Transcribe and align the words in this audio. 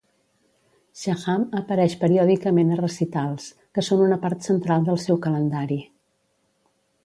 Shaham 1.01 1.43
apareix 1.59 1.97
periòdicament 2.05 2.73
a 2.77 2.81
recitals, 2.81 3.47
que 3.77 3.87
són 3.91 4.03
una 4.09 4.19
part 4.27 4.51
central 4.51 4.91
del 4.91 5.01
seu 5.07 5.23
calendari. 5.27 5.83